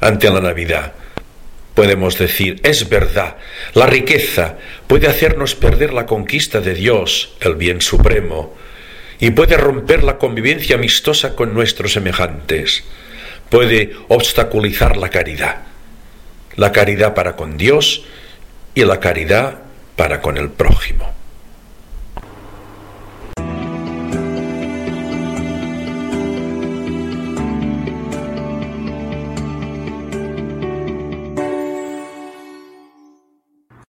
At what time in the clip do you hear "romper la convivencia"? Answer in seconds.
9.56-10.76